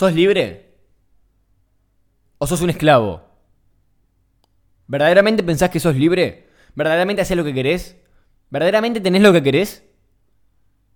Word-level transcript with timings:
¿Sos 0.00 0.14
libre? 0.14 0.78
¿O 2.38 2.46
sos 2.46 2.62
un 2.62 2.70
esclavo? 2.70 3.20
¿Verdaderamente 4.86 5.42
pensás 5.42 5.68
que 5.68 5.78
sos 5.78 5.94
libre? 5.94 6.48
¿Verdaderamente 6.74 7.20
haces 7.20 7.36
lo 7.36 7.44
que 7.44 7.52
querés? 7.52 7.98
¿Verdaderamente 8.48 9.02
tenés 9.02 9.20
lo 9.20 9.30
que 9.30 9.42
querés? 9.42 9.84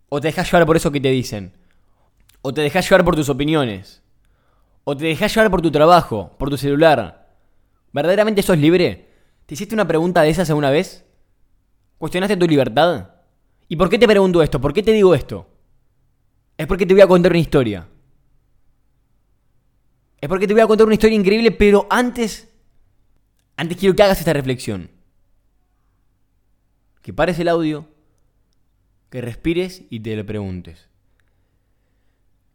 ¿O 0.08 0.22
te 0.22 0.28
dejás 0.28 0.50
llevar 0.50 0.64
por 0.64 0.78
eso 0.78 0.90
que 0.90 1.02
te 1.02 1.10
dicen? 1.10 1.52
¿O 2.40 2.54
te 2.54 2.62
dejás 2.62 2.88
llevar 2.88 3.04
por 3.04 3.14
tus 3.14 3.28
opiniones? 3.28 4.02
¿O 4.84 4.96
te 4.96 5.04
dejás 5.04 5.34
llevar 5.34 5.50
por 5.50 5.60
tu 5.60 5.70
trabajo, 5.70 6.34
por 6.38 6.48
tu 6.48 6.56
celular? 6.56 7.36
¿Verdaderamente 7.92 8.40
sos 8.42 8.56
libre? 8.56 9.10
¿Te 9.44 9.52
hiciste 9.52 9.74
una 9.74 9.86
pregunta 9.86 10.22
de 10.22 10.30
esas 10.30 10.48
alguna 10.48 10.70
vez? 10.70 11.04
¿Cuestionaste 11.98 12.38
tu 12.38 12.46
libertad? 12.46 13.10
¿Y 13.68 13.76
por 13.76 13.90
qué 13.90 13.98
te 13.98 14.08
pregunto 14.08 14.42
esto? 14.42 14.62
¿Por 14.62 14.72
qué 14.72 14.82
te 14.82 14.92
digo 14.92 15.14
esto? 15.14 15.46
Es 16.56 16.66
porque 16.66 16.86
te 16.86 16.94
voy 16.94 17.02
a 17.02 17.06
contar 17.06 17.32
una 17.32 17.40
historia. 17.40 17.88
Es 20.24 20.28
porque 20.28 20.46
te 20.46 20.54
voy 20.54 20.62
a 20.62 20.66
contar 20.66 20.86
una 20.86 20.94
historia 20.94 21.18
increíble, 21.18 21.50
pero 21.50 21.86
antes, 21.90 22.48
antes 23.58 23.76
quiero 23.76 23.94
que 23.94 24.02
hagas 24.02 24.20
esta 24.20 24.32
reflexión. 24.32 24.90
Que 27.02 27.12
pares 27.12 27.38
el 27.38 27.48
audio, 27.48 27.86
que 29.10 29.20
respires 29.20 29.82
y 29.90 30.00
te 30.00 30.16
lo 30.16 30.24
preguntes. 30.24 30.88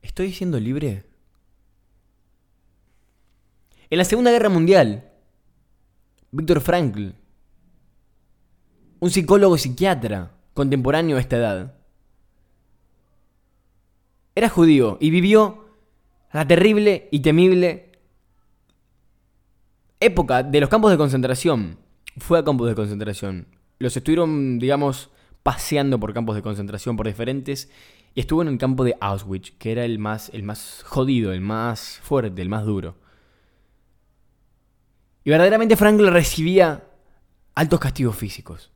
¿Estoy 0.01 0.33
siendo 0.33 0.59
libre? 0.59 1.05
En 3.91 3.99
la 3.99 4.03
Segunda 4.03 4.31
Guerra 4.31 4.49
Mundial, 4.49 5.07
Víctor 6.31 6.61
Frankl, 6.61 7.09
un 8.99 9.11
psicólogo 9.11 9.59
psiquiatra 9.59 10.31
contemporáneo 10.55 11.17
a 11.17 11.19
esta 11.19 11.37
edad, 11.37 11.75
era 14.33 14.49
judío 14.49 14.97
y 14.99 15.11
vivió 15.11 15.68
la 16.31 16.47
terrible 16.47 17.07
y 17.11 17.19
temible 17.21 17.91
época 19.99 20.43
de 20.43 20.59
los 20.61 20.69
campos 20.69 20.91
de 20.91 20.97
concentración. 20.97 21.77
Fue 22.17 22.39
a 22.39 22.43
campos 22.43 22.67
de 22.67 22.75
concentración. 22.75 23.47
Los 23.79 23.95
estuvieron, 23.95 24.59
digamos, 24.59 25.09
paseando 25.43 25.99
por 25.99 26.13
campos 26.13 26.35
de 26.35 26.41
concentración, 26.41 26.97
por 26.97 27.07
diferentes. 27.07 27.69
Y 28.13 28.21
estuvo 28.21 28.41
en 28.41 28.49
el 28.49 28.57
campo 28.57 28.83
de 28.83 28.95
Auschwitz, 28.99 29.51
que 29.57 29.71
era 29.71 29.85
el 29.85 29.99
más, 29.99 30.29
el 30.33 30.43
más 30.43 30.83
jodido, 30.85 31.31
el 31.31 31.41
más 31.41 31.99
fuerte, 32.03 32.41
el 32.41 32.49
más 32.49 32.65
duro. 32.65 32.95
Y 35.23 35.29
verdaderamente 35.29 35.75
Frankl 35.75 36.07
recibía 36.07 36.85
altos 37.55 37.79
castigos 37.79 38.15
físicos, 38.15 38.71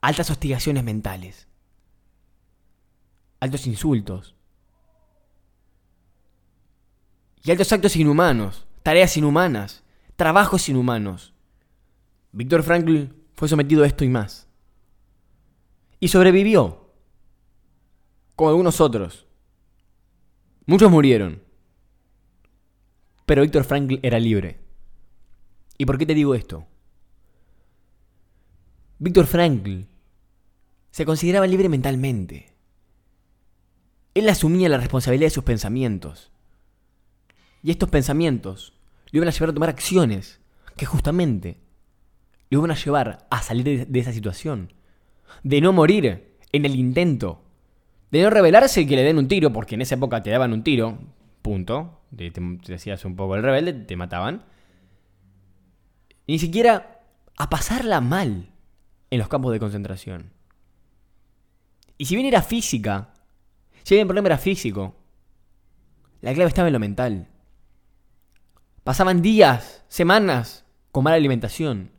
altas 0.00 0.30
hostigaciones 0.30 0.84
mentales, 0.84 1.48
altos 3.40 3.66
insultos 3.66 4.34
y 7.44 7.50
altos 7.50 7.72
actos 7.72 7.94
inhumanos, 7.96 8.66
tareas 8.82 9.16
inhumanas, 9.18 9.84
trabajos 10.16 10.68
inhumanos. 10.70 11.34
Víctor 12.32 12.62
Frankl 12.62 13.14
fue 13.34 13.48
sometido 13.48 13.84
a 13.84 13.86
esto 13.86 14.02
y 14.02 14.08
más. 14.08 14.48
Y 16.00 16.08
sobrevivió, 16.08 16.90
como 18.34 18.48
algunos 18.48 18.80
otros. 18.80 19.26
Muchos 20.66 20.90
murieron, 20.90 21.42
pero 23.26 23.42
Víctor 23.42 23.64
Frankl 23.64 23.98
era 24.02 24.18
libre. 24.18 24.60
¿Y 25.76 25.84
por 25.84 25.98
qué 25.98 26.06
te 26.06 26.14
digo 26.14 26.34
esto? 26.34 26.66
Víctor 28.98 29.26
Frankl 29.26 29.82
se 30.90 31.04
consideraba 31.04 31.46
libre 31.46 31.68
mentalmente. 31.68 32.54
Él 34.14 34.28
asumía 34.30 34.70
la 34.70 34.78
responsabilidad 34.78 35.26
de 35.26 35.34
sus 35.34 35.44
pensamientos. 35.44 36.30
Y 37.64 37.70
estos 37.70 37.88
pensamientos 37.88 38.74
le 39.10 39.16
iban 39.18 39.28
a 39.28 39.32
llevar 39.32 39.48
a 39.48 39.54
tomar 39.54 39.70
acciones 39.70 40.38
que 40.76 40.84
justamente 40.84 41.56
le 42.50 42.58
iban 42.58 42.70
a 42.70 42.74
llevar 42.74 43.26
a 43.30 43.40
salir 43.40 43.86
de, 43.88 44.00
esa 44.00 44.12
situación. 44.12 44.74
De 45.42 45.62
no 45.62 45.72
morir 45.72 46.36
en 46.52 46.64
el 46.66 46.76
intento. 46.76 47.40
De 48.10 48.22
no 48.22 48.28
rebelarse 48.28 48.82
y 48.82 48.86
que 48.86 48.96
le 48.96 49.02
den 49.02 49.16
un 49.16 49.28
tiro, 49.28 49.50
porque 49.50 49.76
en 49.76 49.80
esa 49.80 49.94
época 49.94 50.22
te 50.22 50.28
daban 50.28 50.52
un 50.52 50.62
tiro, 50.62 50.98
punto. 51.40 52.02
Te, 52.14 52.30
te 52.30 52.74
hacías 52.74 53.02
un 53.06 53.16
poco 53.16 53.34
el 53.34 53.42
rebelde, 53.42 53.72
te 53.72 53.96
mataban. 53.96 54.44
Ni 56.26 56.38
siquiera 56.38 57.00
a 57.38 57.48
pasarla 57.48 58.02
mal 58.02 58.50
en 59.08 59.18
los 59.18 59.28
campos 59.28 59.54
de 59.54 59.60
concentración. 59.60 60.32
Y 61.96 62.04
si 62.04 62.14
bien 62.14 62.26
era 62.26 62.42
física, 62.42 63.14
si 63.84 63.94
bien 63.94 64.02
el 64.02 64.08
problema 64.08 64.28
era 64.28 64.38
físico, 64.38 64.96
la 66.20 66.34
clave 66.34 66.48
estaba 66.48 66.68
en 66.68 66.74
lo 66.74 66.78
mental. 66.78 67.28
Pasaban 68.84 69.22
días, 69.22 69.82
semanas 69.88 70.66
con 70.92 71.04
mala 71.04 71.16
alimentación, 71.16 71.90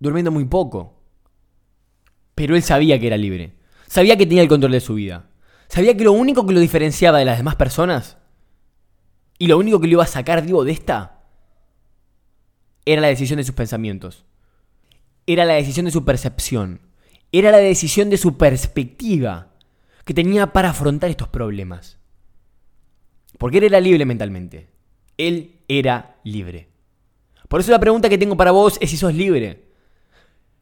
durmiendo 0.00 0.30
muy 0.30 0.46
poco. 0.46 1.02
Pero 2.34 2.56
él 2.56 2.62
sabía 2.62 2.98
que 2.98 3.08
era 3.08 3.18
libre, 3.18 3.54
sabía 3.86 4.16
que 4.16 4.24
tenía 4.24 4.42
el 4.42 4.48
control 4.48 4.72
de 4.72 4.80
su 4.80 4.94
vida, 4.94 5.28
sabía 5.68 5.94
que 5.96 6.04
lo 6.04 6.12
único 6.12 6.46
que 6.46 6.54
lo 6.54 6.60
diferenciaba 6.60 7.18
de 7.18 7.26
las 7.26 7.36
demás 7.36 7.56
personas 7.56 8.16
y 9.38 9.48
lo 9.48 9.58
único 9.58 9.80
que 9.80 9.86
lo 9.86 9.92
iba 9.92 10.04
a 10.04 10.06
sacar 10.06 10.42
vivo 10.42 10.64
de 10.64 10.72
esta 10.72 11.24
era 12.86 13.02
la 13.02 13.08
decisión 13.08 13.36
de 13.36 13.44
sus 13.44 13.54
pensamientos. 13.54 14.24
Era 15.26 15.44
la 15.44 15.54
decisión 15.54 15.84
de 15.84 15.92
su 15.92 16.06
percepción. 16.06 16.80
Era 17.32 17.50
la 17.50 17.58
decisión 17.58 18.08
de 18.08 18.16
su 18.16 18.38
perspectiva 18.38 19.52
que 20.06 20.14
tenía 20.14 20.54
para 20.54 20.70
afrontar 20.70 21.10
estos 21.10 21.28
problemas. 21.28 21.98
Porque 23.36 23.58
él 23.58 23.64
era 23.64 23.78
libre 23.78 24.06
mentalmente. 24.06 24.77
Él 25.18 25.60
era 25.68 26.16
libre. 26.24 26.68
Por 27.48 27.60
eso 27.60 27.70
la 27.70 27.80
pregunta 27.80 28.08
que 28.08 28.18
tengo 28.18 28.36
para 28.36 28.50
vos 28.50 28.78
es 28.80 28.90
si 28.90 28.96
sos 28.96 29.14
libre. 29.14 29.68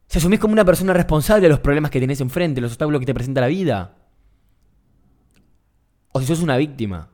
Si 0.08 0.18
asumís 0.18 0.40
como 0.40 0.52
una 0.52 0.64
persona 0.64 0.92
responsable 0.92 1.42
de 1.42 1.48
los 1.48 1.60
problemas 1.60 1.90
que 1.90 2.00
tenés 2.00 2.20
enfrente, 2.20 2.60
los 2.60 2.72
obstáculos 2.72 3.00
que 3.00 3.06
te 3.06 3.14
presenta 3.14 3.40
la 3.40 3.48
vida. 3.48 3.96
O 6.12 6.20
si 6.20 6.26
sos 6.26 6.42
una 6.42 6.56
víctima. 6.56 7.10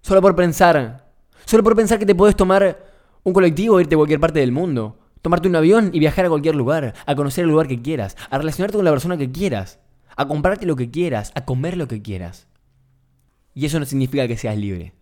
Solo 0.00 0.20
por 0.20 0.34
pensar, 0.34 1.12
solo 1.44 1.62
por 1.62 1.76
pensar 1.76 1.98
que 1.98 2.06
te 2.06 2.14
podés 2.14 2.36
tomar 2.36 2.92
un 3.22 3.32
colectivo, 3.32 3.80
irte 3.80 3.94
a 3.94 3.98
cualquier 3.98 4.20
parte 4.20 4.40
del 4.40 4.52
mundo. 4.52 4.98
Tomarte 5.22 5.48
un 5.48 5.56
avión 5.56 5.90
y 5.94 5.98
viajar 6.00 6.26
a 6.26 6.28
cualquier 6.28 6.54
lugar. 6.54 6.94
A 7.06 7.14
conocer 7.14 7.44
el 7.44 7.50
lugar 7.50 7.66
que 7.66 7.80
quieras. 7.80 8.16
A 8.28 8.36
relacionarte 8.36 8.76
con 8.76 8.84
la 8.84 8.90
persona 8.90 9.16
que 9.16 9.32
quieras. 9.32 9.78
A 10.16 10.28
comprarte 10.28 10.66
lo 10.66 10.76
que 10.76 10.90
quieras. 10.90 11.32
A 11.34 11.46
comer 11.46 11.78
lo 11.78 11.88
que 11.88 12.02
quieras. 12.02 12.46
Y 13.54 13.64
eso 13.64 13.80
no 13.80 13.86
significa 13.86 14.28
que 14.28 14.36
seas 14.36 14.58
libre. 14.58 14.92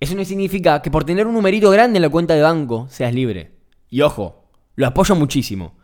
Eso 0.00 0.14
no 0.14 0.24
significa 0.24 0.80
que 0.82 0.90
por 0.90 1.04
tener 1.04 1.26
un 1.26 1.34
numerito 1.34 1.70
grande 1.70 1.98
en 1.98 2.02
la 2.02 2.08
cuenta 2.08 2.34
de 2.34 2.42
banco 2.42 2.86
seas 2.90 3.14
libre. 3.14 3.52
Y 3.88 4.02
ojo, 4.02 4.44
lo 4.76 4.86
apoyo 4.86 5.14
muchísimo. 5.16 5.76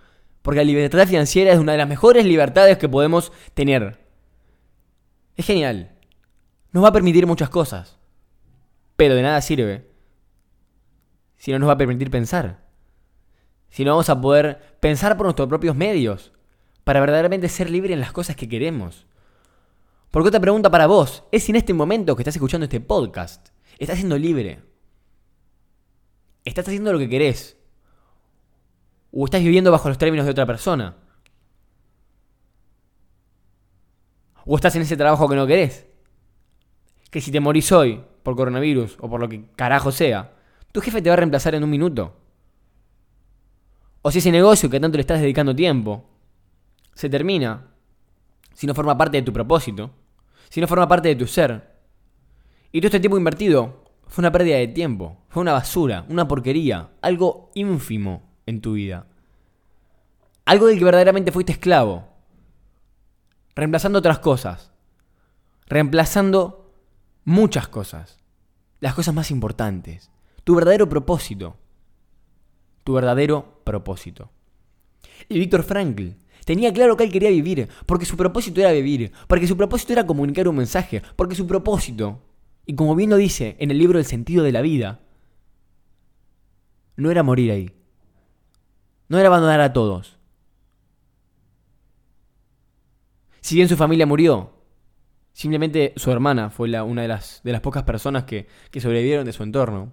Porque 0.42 0.58
la 0.58 0.64
libertad 0.64 1.08
financiera 1.08 1.52
es 1.52 1.58
una 1.58 1.72
de 1.72 1.78
las 1.78 1.88
mejores 1.88 2.24
libertades 2.24 2.78
que 2.78 2.88
podemos 2.88 3.32
tener. 3.54 3.98
Es 5.36 5.46
genial. 5.46 5.96
Nos 6.70 6.84
va 6.84 6.88
a 6.88 6.92
permitir 6.92 7.26
muchas 7.26 7.48
cosas. 7.48 7.98
Pero 8.96 9.14
de 9.14 9.22
nada 9.22 9.40
sirve 9.40 9.90
si 11.36 11.52
no 11.52 11.58
nos 11.58 11.68
va 11.68 11.72
a 11.72 11.78
permitir 11.78 12.10
pensar. 12.10 12.64
Si 13.68 13.84
no 13.84 13.90
vamos 13.90 14.08
a 14.08 14.20
poder 14.20 14.78
pensar 14.80 15.16
por 15.16 15.26
nuestros 15.26 15.48
propios 15.48 15.76
medios, 15.76 16.32
para 16.84 17.00
verdaderamente 17.00 17.48
ser 17.48 17.70
libres 17.70 17.92
en 17.92 18.00
las 18.00 18.12
cosas 18.12 18.36
que 18.36 18.48
queremos. 18.48 19.06
Porque 20.10 20.28
otra 20.28 20.40
pregunta 20.40 20.70
para 20.70 20.86
vos, 20.86 21.24
es 21.32 21.42
si 21.42 21.52
en 21.52 21.56
este 21.56 21.74
momento 21.74 22.14
que 22.14 22.22
estás 22.22 22.36
escuchando 22.36 22.64
este 22.64 22.80
podcast, 22.80 23.48
estás 23.78 23.96
siendo 23.98 24.18
libre. 24.18 24.62
¿Estás 26.44 26.66
haciendo 26.66 26.92
lo 26.92 26.98
que 26.98 27.08
querés? 27.08 27.56
¿O 29.10 29.24
estás 29.24 29.42
viviendo 29.42 29.70
bajo 29.70 29.88
los 29.88 29.98
términos 29.98 30.26
de 30.26 30.32
otra 30.32 30.46
persona? 30.46 30.96
¿O 34.44 34.56
estás 34.56 34.76
en 34.76 34.82
ese 34.82 34.96
trabajo 34.96 35.28
que 35.28 35.36
no 35.36 35.46
querés? 35.46 35.86
Que 37.10 37.20
si 37.20 37.30
te 37.30 37.40
morís 37.40 37.72
hoy 37.72 38.04
por 38.22 38.36
coronavirus 38.36 38.96
o 39.00 39.08
por 39.08 39.20
lo 39.20 39.28
que 39.28 39.50
carajo 39.56 39.90
sea, 39.90 40.34
tu 40.72 40.80
jefe 40.80 41.00
te 41.00 41.08
va 41.08 41.14
a 41.14 41.16
reemplazar 41.16 41.54
en 41.54 41.64
un 41.64 41.70
minuto. 41.70 42.16
O 44.02 44.10
si 44.10 44.18
ese 44.18 44.30
negocio 44.30 44.68
que 44.68 44.80
tanto 44.80 44.98
le 44.98 45.02
estás 45.02 45.20
dedicando 45.20 45.56
tiempo 45.56 46.10
se 46.94 47.08
termina, 47.08 47.68
si 48.52 48.66
no 48.66 48.74
forma 48.74 48.98
parte 48.98 49.16
de 49.16 49.22
tu 49.22 49.32
propósito, 49.32 49.92
si 50.50 50.60
no 50.60 50.66
forma 50.66 50.86
parte 50.86 51.08
de 51.08 51.16
tu 51.16 51.26
ser, 51.26 51.73
y 52.74 52.80
todo 52.80 52.88
este 52.88 52.98
tiempo 52.98 53.16
invertido 53.16 53.84
fue 54.08 54.22
una 54.22 54.32
pérdida 54.32 54.56
de 54.56 54.66
tiempo, 54.66 55.18
fue 55.28 55.42
una 55.42 55.52
basura, 55.52 56.06
una 56.08 56.26
porquería, 56.26 56.90
algo 57.02 57.52
ínfimo 57.54 58.24
en 58.46 58.60
tu 58.60 58.72
vida. 58.72 59.06
Algo 60.44 60.66
del 60.66 60.80
que 60.80 60.84
verdaderamente 60.84 61.30
fuiste 61.30 61.52
esclavo. 61.52 62.08
Reemplazando 63.54 64.00
otras 64.00 64.18
cosas. 64.18 64.72
Reemplazando 65.68 66.74
muchas 67.24 67.68
cosas. 67.68 68.18
Las 68.80 68.94
cosas 68.94 69.14
más 69.14 69.30
importantes. 69.30 70.10
Tu 70.42 70.56
verdadero 70.56 70.88
propósito. 70.88 71.56
Tu 72.82 72.92
verdadero 72.92 73.60
propósito. 73.62 74.32
Y 75.28 75.38
Víctor 75.38 75.62
Frankl 75.62 76.16
Tenía 76.44 76.72
claro 76.72 76.96
que 76.96 77.04
él 77.04 77.12
quería 77.12 77.30
vivir, 77.30 77.68
porque 77.86 78.04
su 78.04 78.16
propósito 78.16 78.60
era 78.60 78.70
vivir, 78.72 79.12
porque 79.26 79.46
su 79.46 79.56
propósito 79.56 79.94
era 79.94 80.06
comunicar 80.06 80.46
un 80.46 80.56
mensaje, 80.56 81.02
porque 81.16 81.34
su 81.34 81.46
propósito, 81.46 82.20
y 82.66 82.74
como 82.74 82.94
bien 82.94 83.10
lo 83.10 83.16
dice 83.16 83.56
en 83.58 83.70
el 83.70 83.78
libro 83.78 83.98
El 83.98 84.04
sentido 84.04 84.44
de 84.44 84.52
la 84.52 84.62
vida, 84.62 85.00
no 86.96 87.10
era 87.10 87.22
morir 87.22 87.50
ahí. 87.50 87.70
No 89.08 89.18
era 89.18 89.28
abandonar 89.28 89.60
a 89.60 89.72
todos. 89.72 90.18
Si 93.40 93.56
bien 93.56 93.68
su 93.68 93.76
familia 93.76 94.06
murió, 94.06 94.54
simplemente 95.32 95.92
su 95.96 96.10
hermana 96.10 96.50
fue 96.50 96.68
la, 96.68 96.84
una 96.84 97.02
de 97.02 97.08
las, 97.08 97.42
de 97.44 97.52
las 97.52 97.60
pocas 97.60 97.82
personas 97.82 98.24
que, 98.24 98.48
que 98.70 98.80
sobrevivieron 98.80 99.26
de 99.26 99.32
su 99.32 99.42
entorno. 99.42 99.92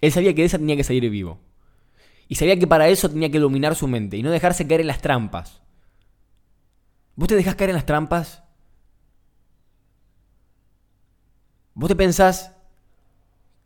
Él 0.00 0.10
sabía 0.10 0.34
que 0.34 0.42
de 0.42 0.46
esa 0.46 0.58
tenía 0.58 0.76
que 0.76 0.84
salir 0.84 1.08
vivo. 1.08 1.40
Y 2.26 2.36
sabía 2.36 2.58
que 2.58 2.66
para 2.66 2.88
eso 2.88 3.08
tenía 3.08 3.30
que 3.30 3.38
dominar 3.38 3.76
su 3.76 3.86
mente 3.86 4.16
y 4.16 4.22
no 4.22 4.30
dejarse 4.30 4.66
caer 4.66 4.80
en 4.80 4.86
las 4.88 5.02
trampas. 5.02 5.62
¿Vos 7.14 7.28
te 7.28 7.36
dejás 7.36 7.54
caer 7.54 7.70
en 7.70 7.76
las 7.76 7.86
trampas? 7.86 8.43
¿Vos 11.74 11.88
te 11.88 11.96
pensás 11.96 12.52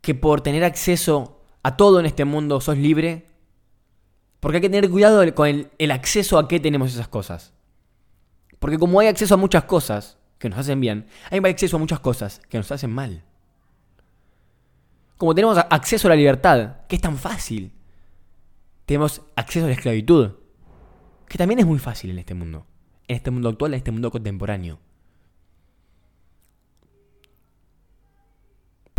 que 0.01 0.15
por 0.15 0.41
tener 0.41 0.63
acceso 0.63 1.41
a 1.63 1.77
todo 1.77 1.99
en 1.99 2.05
este 2.05 2.25
mundo 2.25 2.59
sos 2.61 2.77
libre? 2.77 3.27
Porque 4.39 4.57
hay 4.57 4.61
que 4.61 4.69
tener 4.69 4.89
cuidado 4.89 5.33
con 5.35 5.47
el, 5.47 5.71
el 5.77 5.91
acceso 5.91 6.37
a 6.39 6.47
qué 6.47 6.59
tenemos 6.59 6.93
esas 6.93 7.07
cosas. 7.07 7.53
Porque 8.59 8.77
como 8.77 8.99
hay 8.99 9.07
acceso 9.07 9.35
a 9.35 9.37
muchas 9.37 9.65
cosas 9.65 10.17
que 10.37 10.49
nos 10.49 10.57
hacen 10.57 10.79
bien, 10.79 11.05
hay 11.29 11.39
acceso 11.39 11.77
a 11.77 11.79
muchas 11.79 11.99
cosas 11.99 12.41
que 12.49 12.57
nos 12.57 12.71
hacen 12.71 12.91
mal. 12.91 13.23
Como 15.17 15.35
tenemos 15.35 15.57
acceso 15.57 16.07
a 16.07 16.09
la 16.09 16.15
libertad, 16.15 16.77
que 16.87 16.95
es 16.95 17.01
tan 17.01 17.17
fácil, 17.17 17.73
tenemos 18.85 19.21
acceso 19.35 19.65
a 19.65 19.69
la 19.69 19.75
esclavitud, 19.75 20.31
que 21.27 21.37
también 21.37 21.59
es 21.59 21.65
muy 21.65 21.77
fácil 21.77 22.09
en 22.09 22.19
este 22.19 22.33
mundo, 22.33 22.65
en 23.07 23.17
este 23.17 23.29
mundo 23.29 23.49
actual, 23.49 23.73
en 23.73 23.77
este 23.77 23.91
mundo 23.91 24.11
contemporáneo. 24.11 24.79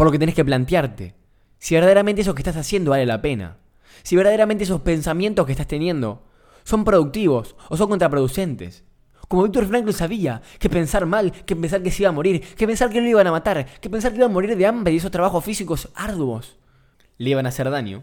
Por 0.01 0.07
lo 0.07 0.13
que 0.13 0.19
tenés 0.19 0.35
que 0.35 0.47
plantearte, 0.47 1.15
si 1.59 1.75
verdaderamente 1.75 2.23
eso 2.23 2.35
que 2.35 2.41
estás 2.41 2.57
haciendo 2.57 2.93
vale 2.93 3.05
la 3.05 3.21
pena, 3.21 3.59
si 4.03 4.17
verdaderamente 4.17 4.65
esos 4.65 4.81
pensamientos 4.81 5.45
que 5.45 5.53
estás 5.53 5.67
teniendo 5.67 6.23
son 6.65 6.87
productivos 6.87 7.55
o 7.69 7.77
son 7.77 7.91
contraproducentes. 7.91 8.83
Como 9.29 9.43
Víctor 9.43 9.67
Frankl 9.67 9.93
sabía 9.93 10.41
que 10.59 10.71
pensar 10.71 11.05
mal, 11.05 11.33
que 11.45 11.55
pensar 11.55 11.83
que 11.83 11.91
se 11.91 12.05
iba 12.05 12.09
a 12.09 12.13
morir, 12.13 12.41
que 12.41 12.67
pensar 12.67 12.89
que 12.89 13.03
le 13.03 13.11
iban 13.11 13.27
a 13.27 13.31
matar, 13.31 13.67
que 13.79 13.91
pensar 13.91 14.13
que 14.13 14.17
iba 14.17 14.25
a 14.25 14.31
morir 14.31 14.57
de 14.57 14.65
hambre 14.65 14.95
y 14.95 14.97
esos 14.97 15.11
trabajos 15.11 15.45
físicos 15.45 15.91
arduos 15.95 16.57
le 17.19 17.29
iban 17.29 17.45
a 17.45 17.51
hacer 17.51 17.69
daño, 17.69 18.03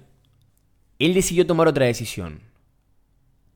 él 1.00 1.16
decidió 1.16 1.48
tomar 1.48 1.68
otra 1.68 1.88
decisión. 1.88 2.42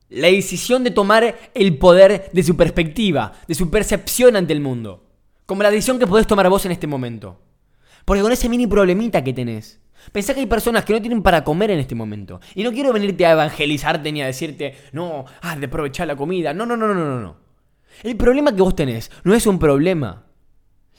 La 0.08 0.26
decisión 0.26 0.82
de 0.82 0.90
tomar 0.90 1.38
el 1.54 1.78
poder 1.78 2.28
de 2.32 2.42
su 2.42 2.56
perspectiva, 2.56 3.34
de 3.46 3.54
su 3.54 3.70
percepción 3.70 4.34
ante 4.34 4.52
el 4.52 4.60
mundo. 4.60 5.06
Como 5.46 5.62
la 5.62 5.70
decisión 5.70 6.00
que 6.00 6.08
podés 6.08 6.26
tomar 6.26 6.48
vos 6.50 6.66
en 6.66 6.72
este 6.72 6.88
momento. 6.88 7.38
Porque 8.04 8.22
con 8.22 8.32
ese 8.32 8.48
mini 8.48 8.66
problemita 8.66 9.22
que 9.22 9.32
tenés, 9.32 9.82
Pensá 10.10 10.34
que 10.34 10.40
hay 10.40 10.46
personas 10.46 10.84
que 10.84 10.92
no 10.92 11.00
tienen 11.00 11.22
para 11.22 11.44
comer 11.44 11.70
en 11.70 11.78
este 11.78 11.94
momento. 11.94 12.40
Y 12.54 12.64
no 12.64 12.72
quiero 12.72 12.92
venirte 12.92 13.24
a 13.24 13.32
evangelizarte 13.32 14.10
ni 14.10 14.20
a 14.20 14.26
decirte, 14.26 14.74
no, 14.92 15.24
ah, 15.42 15.54
de 15.54 15.66
aprovechar 15.66 16.08
la 16.08 16.16
comida. 16.16 16.52
No, 16.52 16.66
no, 16.66 16.76
no, 16.76 16.88
no, 16.88 16.94
no, 16.94 17.20
no. 17.20 17.36
El 18.02 18.16
problema 18.16 18.54
que 18.54 18.62
vos 18.62 18.74
tenés 18.74 19.10
no 19.22 19.34
es 19.34 19.46
un 19.46 19.58
problema. 19.58 20.24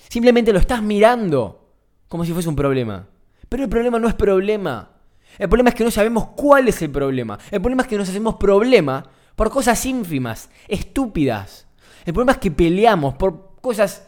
Simplemente 0.10 0.54
lo 0.54 0.60
estás 0.60 0.82
mirando 0.82 1.74
como 2.08 2.24
si 2.24 2.32
fuese 2.32 2.48
un 2.48 2.56
problema. 2.56 3.10
Pero 3.50 3.64
el 3.64 3.70
problema 3.70 4.00
no 4.00 4.08
es 4.08 4.14
problema. 4.14 4.92
El 5.38 5.50
problema 5.50 5.70
es 5.70 5.76
que 5.76 5.84
no 5.84 5.92
sabemos 5.92 6.30
cuál 6.36 6.68
es 6.68 6.82
el 6.82 6.92
problema. 6.92 7.38
El 7.52 7.60
problema 7.60 7.84
es 7.84 7.88
que 7.88 7.98
nos 7.98 8.10
hacemos 8.10 8.36
problema 8.36 9.04
por 9.36 9.50
cosas 9.50 9.86
ínfimas, 9.86 10.50
estúpidas. 10.68 11.68
El 12.06 12.14
problema 12.14 12.34
es 12.34 12.38
que 12.38 12.52
peleamos 12.52 13.16
por 13.16 13.56
cosas 13.62 14.08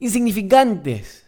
insignificantes, 0.00 1.21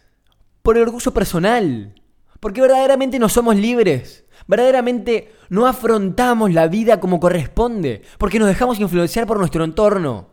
por 0.64 0.78
el 0.78 0.84
orgullo 0.84 1.12
personal, 1.12 1.94
porque 2.40 2.62
verdaderamente 2.62 3.18
no 3.18 3.28
somos 3.28 3.54
libres. 3.54 4.24
Verdaderamente 4.46 5.30
no 5.50 5.66
afrontamos 5.66 6.54
la 6.54 6.68
vida 6.68 7.00
como 7.00 7.20
corresponde, 7.20 8.00
porque 8.16 8.38
nos 8.38 8.48
dejamos 8.48 8.80
influenciar 8.80 9.26
por 9.26 9.38
nuestro 9.38 9.62
entorno. 9.62 10.30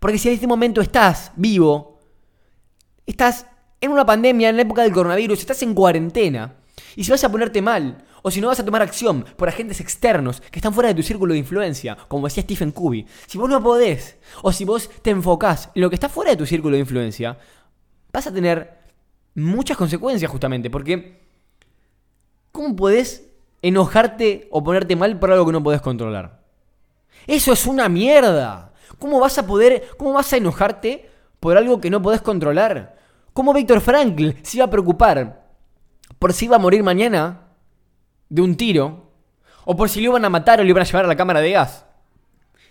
Porque 0.00 0.18
si 0.18 0.28
en 0.28 0.34
este 0.34 0.46
momento 0.46 0.82
estás 0.82 1.32
vivo, 1.36 1.98
estás 3.06 3.46
en 3.80 3.90
una 3.90 4.04
pandemia, 4.04 4.50
en 4.50 4.56
la 4.56 4.62
época 4.62 4.82
del 4.82 4.92
coronavirus, 4.92 5.40
estás 5.40 5.62
en 5.62 5.72
cuarentena, 5.72 6.56
y 6.94 7.04
si 7.04 7.10
vas 7.10 7.24
a 7.24 7.32
ponerte 7.32 7.62
mal, 7.62 8.04
o 8.20 8.30
si 8.30 8.42
no 8.42 8.48
vas 8.48 8.60
a 8.60 8.66
tomar 8.66 8.82
acción 8.82 9.24
por 9.38 9.48
agentes 9.48 9.80
externos 9.80 10.42
que 10.42 10.58
están 10.58 10.74
fuera 10.74 10.88
de 10.88 10.94
tu 10.94 11.02
círculo 11.02 11.32
de 11.32 11.38
influencia, 11.38 11.96
como 12.08 12.26
decía 12.26 12.42
Stephen 12.42 12.70
Covey, 12.70 13.06
si 13.26 13.38
vos 13.38 13.48
no 13.48 13.62
podés, 13.62 14.18
o 14.42 14.52
si 14.52 14.66
vos 14.66 14.90
te 15.00 15.08
enfocás 15.08 15.70
en 15.74 15.80
lo 15.80 15.88
que 15.88 15.96
está 15.96 16.10
fuera 16.10 16.32
de 16.32 16.36
tu 16.36 16.44
círculo 16.44 16.74
de 16.74 16.80
influencia, 16.80 17.38
vas 18.12 18.26
a 18.26 18.32
tener 18.32 18.83
muchas 19.34 19.76
consecuencias 19.76 20.30
justamente, 20.30 20.70
porque 20.70 21.20
¿cómo 22.52 22.76
podés 22.76 23.28
enojarte 23.62 24.48
o 24.50 24.62
ponerte 24.62 24.96
mal 24.96 25.18
por 25.18 25.32
algo 25.32 25.46
que 25.46 25.52
no 25.52 25.62
podés 25.62 25.80
controlar? 25.80 26.42
Eso 27.26 27.52
es 27.52 27.66
una 27.66 27.88
mierda. 27.88 28.72
¿Cómo 28.98 29.20
vas 29.20 29.38
a 29.38 29.46
poder, 29.46 29.88
cómo 29.96 30.12
vas 30.12 30.32
a 30.32 30.36
enojarte 30.36 31.10
por 31.40 31.56
algo 31.56 31.80
que 31.80 31.90
no 31.90 32.00
podés 32.02 32.20
controlar? 32.20 32.96
¿Cómo 33.32 33.52
Víctor 33.52 33.80
Frankl 33.80 34.30
se 34.42 34.58
iba 34.58 34.66
a 34.66 34.70
preocupar 34.70 35.44
por 36.18 36.32
si 36.32 36.44
iba 36.44 36.56
a 36.56 36.60
morir 36.60 36.82
mañana 36.82 37.48
de 38.28 38.42
un 38.42 38.56
tiro? 38.56 39.10
¿O 39.64 39.76
por 39.76 39.88
si 39.88 40.00
le 40.00 40.06
iban 40.06 40.24
a 40.24 40.30
matar 40.30 40.60
o 40.60 40.62
le 40.62 40.70
iban 40.70 40.82
a 40.82 40.86
llevar 40.86 41.06
a 41.06 41.08
la 41.08 41.16
cámara 41.16 41.40
de 41.40 41.52
gas? 41.52 41.86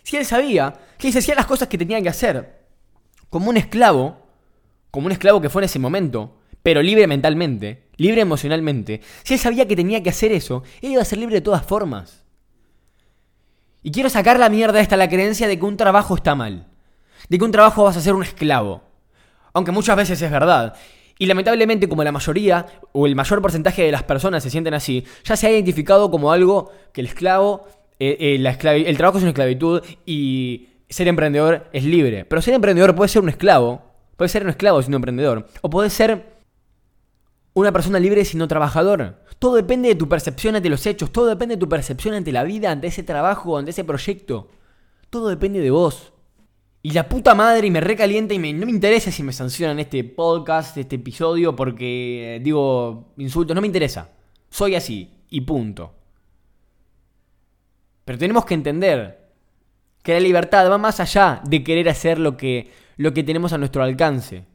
Si 0.03 0.15
él 0.15 0.25
sabía 0.25 0.73
que 0.97 1.11
se 1.11 1.19
hacía 1.19 1.35
las 1.35 1.47
cosas 1.47 1.67
que 1.67 1.77
tenía 1.77 2.01
que 2.01 2.09
hacer, 2.09 2.65
como 3.29 3.49
un 3.49 3.57
esclavo, 3.57 4.17
como 4.91 5.07
un 5.07 5.11
esclavo 5.11 5.41
que 5.41 5.49
fue 5.49 5.61
en 5.61 5.65
ese 5.65 5.79
momento, 5.79 6.35
pero 6.63 6.81
libre 6.81 7.05
mentalmente, 7.07 7.83
libre 7.97 8.21
emocionalmente, 8.21 9.01
si 9.23 9.33
él 9.33 9.39
sabía 9.39 9.67
que 9.67 9.75
tenía 9.75 10.01
que 10.01 10.09
hacer 10.09 10.31
eso, 10.31 10.63
él 10.81 10.91
iba 10.91 11.01
a 11.01 11.05
ser 11.05 11.19
libre 11.19 11.35
de 11.35 11.41
todas 11.41 11.65
formas. 11.65 12.23
Y 13.83 13.91
quiero 13.91 14.09
sacar 14.09 14.39
la 14.39 14.49
mierda 14.49 14.79
esta, 14.79 14.95
la 14.95 15.09
creencia 15.09 15.47
de 15.47 15.59
que 15.59 15.65
un 15.65 15.75
trabajo 15.75 16.15
está 16.15 16.35
mal. 16.35 16.67
De 17.27 17.37
que 17.37 17.43
un 17.43 17.51
trabajo 17.51 17.83
vas 17.83 17.97
a 17.97 18.01
ser 18.01 18.13
un 18.13 18.23
esclavo. 18.23 18.81
Aunque 19.51 19.71
muchas 19.71 19.97
veces 19.97 20.21
es 20.21 20.31
verdad. 20.31 20.73
Y 21.19 21.25
lamentablemente, 21.25 21.89
como 21.89 22.03
la 22.03 22.11
mayoría 22.13 22.65
o 22.93 23.05
el 23.05 23.15
mayor 23.15 23.41
porcentaje 23.41 23.83
de 23.83 23.91
las 23.91 24.03
personas 24.03 24.41
se 24.41 24.49
sienten 24.49 24.73
así, 24.73 25.05
ya 25.25 25.35
se 25.35 25.47
ha 25.47 25.51
identificado 25.51 26.09
como 26.09 26.31
algo 26.31 26.71
que 26.93 27.01
el 27.01 27.07
esclavo, 27.07 27.67
eh, 27.99 28.17
eh, 28.19 28.85
el 28.87 28.97
trabajo 28.97 29.17
es 29.17 29.23
una 29.23 29.31
esclavitud 29.31 29.83
y 30.05 30.69
ser 30.89 31.09
emprendedor 31.09 31.67
es 31.73 31.83
libre. 31.83 32.23
Pero 32.25 32.41
ser 32.41 32.53
emprendedor 32.53 32.95
puede 32.95 33.09
ser 33.09 33.21
un 33.21 33.29
esclavo, 33.29 33.81
puede 34.15 34.29
ser 34.29 34.43
un 34.43 34.49
esclavo 34.49 34.81
siendo 34.81 34.97
emprendedor, 34.97 35.47
o 35.61 35.69
puede 35.69 35.89
ser 35.89 36.32
una 37.53 37.71
persona 37.71 37.99
libre 37.99 38.25
siendo 38.25 38.47
trabajador. 38.47 39.23
Todo 39.39 39.55
depende 39.55 39.89
de 39.89 39.95
tu 39.95 40.09
percepción 40.09 40.55
ante 40.55 40.69
los 40.69 40.85
hechos, 40.85 41.11
todo 41.11 41.27
depende 41.27 41.55
de 41.55 41.59
tu 41.59 41.69
percepción 41.69 42.13
ante 42.15 42.31
la 42.31 42.43
vida, 42.43 42.71
ante 42.71 42.87
ese 42.87 43.03
trabajo, 43.03 43.57
ante 43.57 43.71
ese 43.71 43.83
proyecto. 43.83 44.49
Todo 45.09 45.29
depende 45.29 45.59
de 45.59 45.71
vos. 45.71 46.13
Y 46.81 46.91
la 46.91 47.07
puta 47.07 47.33
madre, 47.33 47.67
y 47.67 47.71
me 47.71 47.79
recalienta 47.79 48.33
y 48.33 48.39
no 48.39 48.65
me 48.65 48.71
interesa 48.71 49.11
si 49.11 49.23
me 49.23 49.31
sancionan 49.31 49.79
este 49.79 50.03
podcast, 50.03 50.75
este 50.77 50.97
episodio, 50.97 51.55
porque 51.55 52.41
digo 52.43 53.13
insultos, 53.17 53.55
no 53.55 53.61
me 53.61 53.67
interesa. 53.67 54.09
Soy 54.49 54.75
así, 54.75 55.09
y 55.29 55.41
punto. 55.41 55.93
Pero 58.03 58.19
tenemos 58.19 58.45
que 58.45 58.53
entender 58.53 59.31
que 60.03 60.13
la 60.13 60.19
libertad 60.19 60.69
va 60.69 60.77
más 60.77 60.99
allá 60.99 61.41
de 61.45 61.63
querer 61.63 61.87
hacer 61.87 62.19
lo 62.19 62.35
que, 62.35 62.69
lo 62.97 63.13
que 63.13 63.23
tenemos 63.23 63.53
a 63.53 63.57
nuestro 63.57 63.81
alcance. 63.81 64.45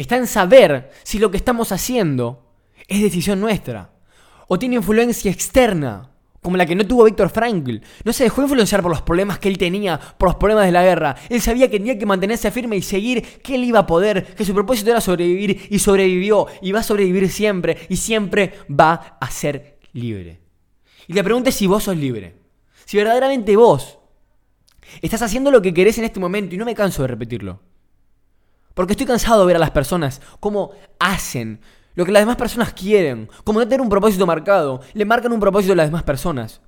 Está 0.00 0.16
en 0.16 0.26
saber 0.26 0.90
si 1.02 1.18
lo 1.18 1.30
que 1.30 1.36
estamos 1.36 1.72
haciendo 1.72 2.54
es 2.88 3.02
decisión 3.02 3.38
nuestra. 3.38 3.92
O 4.48 4.58
tiene 4.58 4.76
influencia 4.76 5.30
externa, 5.30 6.10
como 6.40 6.56
la 6.56 6.64
que 6.64 6.74
no 6.74 6.86
tuvo 6.86 7.04
Víctor 7.04 7.28
Frankl. 7.28 7.80
No 8.02 8.14
se 8.14 8.24
dejó 8.24 8.40
influenciar 8.40 8.80
por 8.80 8.90
los 8.90 9.02
problemas 9.02 9.38
que 9.38 9.50
él 9.50 9.58
tenía, 9.58 10.00
por 10.16 10.30
los 10.30 10.36
problemas 10.36 10.64
de 10.64 10.72
la 10.72 10.82
guerra. 10.82 11.16
Él 11.28 11.42
sabía 11.42 11.68
que 11.68 11.76
tenía 11.76 11.98
que 11.98 12.06
mantenerse 12.06 12.50
firme 12.50 12.78
y 12.78 12.82
seguir, 12.82 13.22
que 13.42 13.56
él 13.56 13.64
iba 13.64 13.80
a 13.80 13.86
poder, 13.86 14.34
que 14.34 14.46
su 14.46 14.54
propósito 14.54 14.90
era 14.90 15.02
sobrevivir 15.02 15.66
y 15.68 15.78
sobrevivió 15.78 16.46
y 16.62 16.72
va 16.72 16.80
a 16.80 16.82
sobrevivir 16.82 17.28
siempre 17.28 17.76
y 17.90 17.96
siempre 17.96 18.54
va 18.70 19.18
a 19.20 19.30
ser 19.30 19.80
libre. 19.92 20.40
Y 21.08 21.12
la 21.12 21.22
pregunta 21.22 21.52
si 21.52 21.66
vos 21.66 21.84
sos 21.84 21.96
libre. 21.98 22.36
Si 22.86 22.96
verdaderamente 22.96 23.54
vos 23.54 23.98
estás 25.02 25.20
haciendo 25.20 25.50
lo 25.50 25.60
que 25.60 25.74
querés 25.74 25.98
en 25.98 26.04
este 26.04 26.20
momento 26.20 26.54
y 26.54 26.58
no 26.58 26.64
me 26.64 26.74
canso 26.74 27.02
de 27.02 27.08
repetirlo. 27.08 27.60
Porque 28.80 28.94
estoy 28.94 29.06
cansado 29.06 29.40
de 29.40 29.46
ver 29.46 29.56
a 29.56 29.58
las 29.58 29.72
personas 29.72 30.22
cómo 30.40 30.70
hacen 30.98 31.60
lo 31.96 32.06
que 32.06 32.12
las 32.12 32.22
demás 32.22 32.36
personas 32.36 32.72
quieren, 32.72 33.28
como 33.44 33.60
no 33.60 33.66
tener 33.68 33.82
un 33.82 33.90
propósito 33.90 34.26
marcado, 34.26 34.80
le 34.94 35.04
marcan 35.04 35.34
un 35.34 35.38
propósito 35.38 35.74
a 35.74 35.76
las 35.76 35.88
demás 35.88 36.02
personas. 36.02 36.62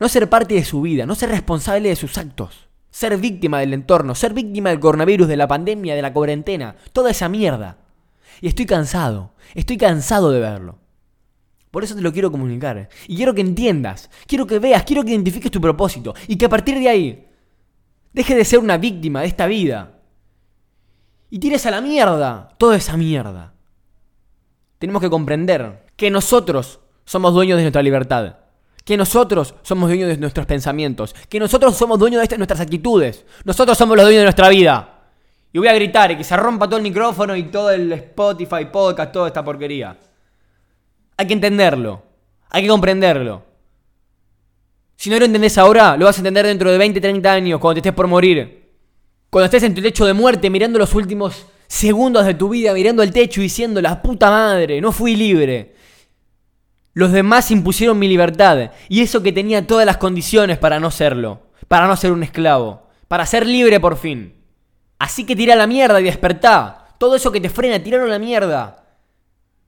No 0.00 0.08
ser 0.08 0.28
parte 0.28 0.54
de 0.54 0.64
su 0.64 0.80
vida, 0.80 1.06
no 1.06 1.14
ser 1.14 1.30
responsable 1.30 1.88
de 1.88 1.94
sus 1.94 2.18
actos, 2.18 2.68
ser 2.90 3.16
víctima 3.16 3.60
del 3.60 3.74
entorno, 3.74 4.16
ser 4.16 4.34
víctima 4.34 4.70
del 4.70 4.80
coronavirus, 4.80 5.28
de 5.28 5.36
la 5.36 5.46
pandemia, 5.46 5.94
de 5.94 6.02
la 6.02 6.12
cuarentena, 6.12 6.74
toda 6.92 7.12
esa 7.12 7.28
mierda. 7.28 7.78
Y 8.40 8.48
estoy 8.48 8.66
cansado, 8.66 9.34
estoy 9.54 9.76
cansado 9.76 10.32
de 10.32 10.40
verlo. 10.40 10.80
Por 11.70 11.84
eso 11.84 11.94
te 11.94 12.00
lo 12.00 12.12
quiero 12.12 12.32
comunicar. 12.32 12.88
Y 13.06 13.14
quiero 13.14 13.34
que 13.34 13.42
entiendas, 13.42 14.10
quiero 14.26 14.48
que 14.48 14.58
veas, 14.58 14.82
quiero 14.82 15.04
que 15.04 15.12
identifiques 15.12 15.52
tu 15.52 15.60
propósito. 15.60 16.12
Y 16.26 16.34
que 16.34 16.46
a 16.46 16.48
partir 16.48 16.76
de 16.80 16.88
ahí, 16.88 17.28
deje 18.12 18.34
de 18.34 18.44
ser 18.44 18.58
una 18.58 18.78
víctima 18.78 19.20
de 19.20 19.26
esta 19.26 19.46
vida. 19.46 19.98
Y 21.30 21.38
tires 21.38 21.64
a 21.66 21.70
la 21.70 21.80
mierda 21.80 22.50
toda 22.58 22.76
esa 22.76 22.96
mierda. 22.96 23.54
Tenemos 24.78 25.00
que 25.00 25.10
comprender 25.10 25.86
que 25.96 26.10
nosotros 26.10 26.80
somos 27.04 27.32
dueños 27.32 27.56
de 27.56 27.62
nuestra 27.62 27.82
libertad. 27.82 28.36
Que 28.84 28.96
nosotros 28.96 29.54
somos 29.62 29.88
dueños 29.88 30.08
de 30.08 30.16
nuestros 30.16 30.44
pensamientos. 30.44 31.14
Que 31.28 31.38
nosotros 31.38 31.76
somos 31.76 31.98
dueños 31.98 32.28
de 32.28 32.36
nuestras 32.36 32.60
actitudes. 32.60 33.24
Nosotros 33.44 33.78
somos 33.78 33.96
los 33.96 34.04
dueños 34.04 34.20
de 34.20 34.24
nuestra 34.24 34.48
vida. 34.48 35.02
Y 35.52 35.58
voy 35.58 35.68
a 35.68 35.74
gritar 35.74 36.10
y 36.10 36.16
que 36.16 36.24
se 36.24 36.36
rompa 36.36 36.66
todo 36.66 36.78
el 36.78 36.82
micrófono 36.82 37.36
y 37.36 37.44
todo 37.44 37.70
el 37.70 37.92
Spotify, 37.92 38.66
podcast, 38.72 39.12
toda 39.12 39.28
esta 39.28 39.44
porquería. 39.44 39.96
Hay 41.16 41.26
que 41.26 41.34
entenderlo. 41.34 42.02
Hay 42.50 42.62
que 42.62 42.68
comprenderlo. 42.68 43.51
Si 45.02 45.10
no 45.10 45.18
lo 45.18 45.24
entendés 45.24 45.58
ahora, 45.58 45.96
lo 45.96 46.04
vas 46.04 46.16
a 46.16 46.20
entender 46.20 46.46
dentro 46.46 46.70
de 46.70 46.78
20, 46.78 47.00
30 47.00 47.32
años, 47.32 47.58
cuando 47.58 47.74
te 47.74 47.88
estés 47.88 47.92
por 47.92 48.06
morir. 48.06 48.70
Cuando 49.30 49.46
estés 49.46 49.64
en 49.64 49.74
tu 49.74 49.80
lecho 49.80 50.06
de 50.06 50.12
muerte, 50.12 50.48
mirando 50.48 50.78
los 50.78 50.94
últimos 50.94 51.44
segundos 51.66 52.24
de 52.24 52.34
tu 52.34 52.50
vida, 52.50 52.72
mirando 52.72 53.02
el 53.02 53.10
techo 53.10 53.40
y 53.40 53.42
diciendo, 53.42 53.82
la 53.82 54.00
puta 54.00 54.30
madre, 54.30 54.80
no 54.80 54.92
fui 54.92 55.16
libre. 55.16 55.74
Los 56.94 57.10
demás 57.10 57.50
impusieron 57.50 57.98
mi 57.98 58.06
libertad. 58.06 58.70
Y 58.88 59.00
eso 59.00 59.24
que 59.24 59.32
tenía 59.32 59.66
todas 59.66 59.86
las 59.86 59.96
condiciones 59.96 60.58
para 60.58 60.78
no 60.78 60.92
serlo. 60.92 61.48
Para 61.66 61.88
no 61.88 61.96
ser 61.96 62.12
un 62.12 62.22
esclavo. 62.22 62.86
Para 63.08 63.26
ser 63.26 63.44
libre 63.44 63.80
por 63.80 63.96
fin. 63.96 64.36
Así 65.00 65.26
que 65.26 65.34
tira 65.34 65.56
la 65.56 65.66
mierda 65.66 66.00
y 66.00 66.04
despertá. 66.04 66.94
Todo 66.98 67.16
eso 67.16 67.32
que 67.32 67.40
te 67.40 67.50
frena, 67.50 67.82
tiraron 67.82 68.08
la 68.08 68.20
mierda. 68.20 68.84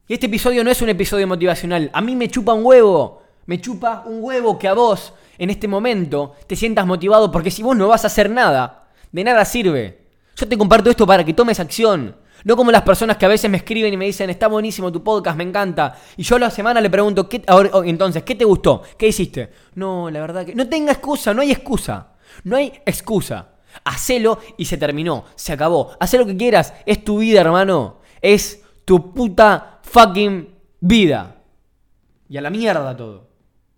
Y 0.06 0.14
este 0.14 0.26
episodio 0.26 0.62
no 0.62 0.70
es 0.70 0.80
un 0.80 0.90
episodio 0.90 1.26
motivacional. 1.26 1.90
A 1.92 2.00
mí 2.00 2.14
me 2.14 2.28
chupa 2.28 2.52
un 2.52 2.64
huevo. 2.64 3.23
Me 3.46 3.60
chupa 3.60 4.04
un 4.06 4.18
huevo 4.22 4.58
que 4.58 4.68
a 4.68 4.74
vos, 4.74 5.12
en 5.38 5.50
este 5.50 5.68
momento, 5.68 6.34
te 6.46 6.56
sientas 6.56 6.86
motivado. 6.86 7.30
Porque 7.30 7.50
si 7.50 7.62
vos 7.62 7.76
no 7.76 7.88
vas 7.88 8.04
a 8.04 8.08
hacer 8.08 8.30
nada, 8.30 8.88
de 9.12 9.24
nada 9.24 9.44
sirve. 9.44 10.06
Yo 10.36 10.48
te 10.48 10.58
comparto 10.58 10.90
esto 10.90 11.06
para 11.06 11.24
que 11.24 11.34
tomes 11.34 11.60
acción. 11.60 12.16
No 12.44 12.56
como 12.56 12.70
las 12.70 12.82
personas 12.82 13.16
que 13.16 13.24
a 13.24 13.28
veces 13.28 13.50
me 13.50 13.56
escriben 13.56 13.94
y 13.94 13.96
me 13.96 14.04
dicen, 14.06 14.28
está 14.28 14.48
buenísimo 14.48 14.92
tu 14.92 15.02
podcast, 15.02 15.36
me 15.36 15.44
encanta. 15.44 15.96
Y 16.16 16.24
yo 16.24 16.36
a 16.36 16.40
la 16.40 16.50
semana 16.50 16.80
le 16.80 16.90
pregunto, 16.90 17.28
¿qué, 17.28 17.42
oh, 17.48 17.84
entonces, 17.84 18.22
¿qué 18.22 18.34
te 18.34 18.44
gustó? 18.44 18.82
¿Qué 18.98 19.08
hiciste? 19.08 19.50
No, 19.76 20.10
la 20.10 20.20
verdad 20.20 20.44
que... 20.44 20.54
No 20.54 20.68
tenga 20.68 20.92
excusa, 20.92 21.32
no 21.32 21.40
hay 21.40 21.52
excusa. 21.52 22.14
No 22.42 22.56
hay 22.56 22.72
excusa. 22.84 23.52
Hacelo 23.84 24.38
y 24.58 24.66
se 24.66 24.76
terminó, 24.76 25.24
se 25.36 25.52
acabó. 25.52 25.92
Haz 25.98 26.12
lo 26.14 26.26
que 26.26 26.36
quieras, 26.36 26.74
es 26.84 27.02
tu 27.04 27.18
vida, 27.18 27.40
hermano. 27.40 28.00
Es 28.20 28.62
tu 28.84 29.14
puta 29.14 29.80
fucking 29.82 30.48
vida. 30.80 31.36
Y 32.28 32.36
a 32.36 32.40
la 32.40 32.50
mierda 32.50 32.96
todo. 32.96 33.33